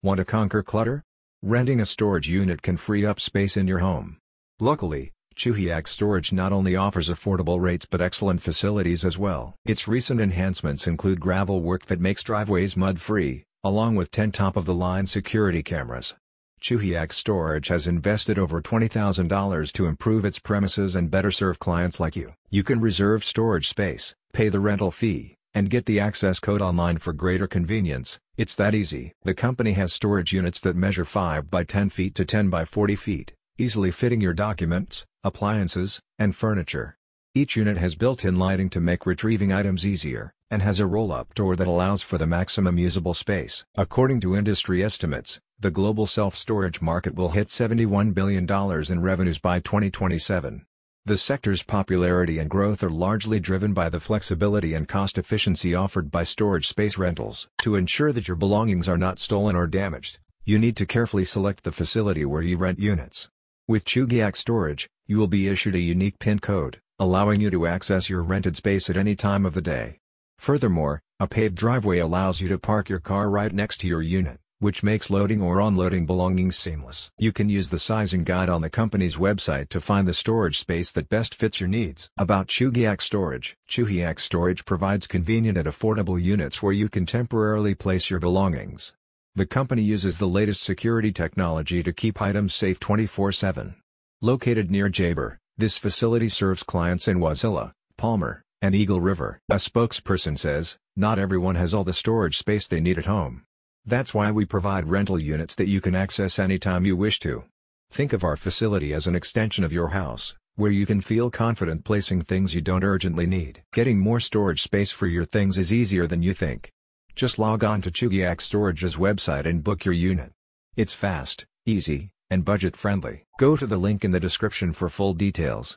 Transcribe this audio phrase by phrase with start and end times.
[0.00, 1.02] Want to conquer clutter?
[1.42, 4.18] Renting a storage unit can free up space in your home.
[4.60, 9.56] Luckily, Chugiak Storage not only offers affordable rates but excellent facilities as well.
[9.64, 15.64] Its recent enhancements include gravel work that makes driveways mud-free, along with 10 top-of-the-line security
[15.64, 16.14] cameras.
[16.60, 22.14] Chugiak Storage has invested over $20,000 to improve its premises and better serve clients like
[22.14, 22.34] you.
[22.50, 26.98] You can reserve storage space, pay the rental fee, and get the access code online
[26.98, 28.20] for greater convenience.
[28.36, 29.12] It's that easy.
[29.24, 32.94] The company has storage units that measure 5 by 10 feet to 10 by 40
[32.94, 36.96] feet, easily fitting your documents, appliances, and furniture.
[37.34, 41.56] Each unit has built-in lighting to make retrieving items easier, and has a roll-up door
[41.56, 43.66] that allows for the maximum usable space.
[43.74, 49.58] According to industry estimates, the global self-storage market will hit $71 billion in revenues by
[49.58, 50.66] 2027.
[51.08, 56.10] The sector's popularity and growth are largely driven by the flexibility and cost efficiency offered
[56.10, 57.48] by storage space rentals.
[57.62, 61.64] To ensure that your belongings are not stolen or damaged, you need to carefully select
[61.64, 63.30] the facility where you rent units.
[63.66, 68.10] With Chugiak Storage, you will be issued a unique PIN code, allowing you to access
[68.10, 70.00] your rented space at any time of the day.
[70.36, 74.40] Furthermore, a paved driveway allows you to park your car right next to your unit,
[74.60, 77.10] which makes loading or unloading belongings seamless.
[77.18, 80.90] You can use the sizing guide on the company's website to find the storage space
[80.92, 82.10] that best fits your needs.
[82.18, 88.10] About Chugiak Storage Chugiak Storage provides convenient and affordable units where you can temporarily place
[88.10, 88.94] your belongings.
[89.34, 93.76] The company uses the latest security technology to keep items safe 24-7.
[94.20, 99.40] Located near JBER, this facility serves clients in Wasilla, Palmer, and Eagle River.
[99.48, 103.44] A spokesperson says, not everyone has all the storage space they need at home.
[103.88, 107.44] That's why we provide rental units that you can access anytime you wish to.
[107.90, 111.84] Think of our facility as an extension of your house, where you can feel confident
[111.84, 113.62] placing things you don't urgently need.
[113.72, 116.70] Getting more storage space for your things is easier than you think.
[117.16, 120.32] Just log on to Chugiak Storage's website and book your unit.
[120.76, 123.24] It's fast, easy, and budget-friendly.
[123.38, 125.76] Go to the link in the description for full details.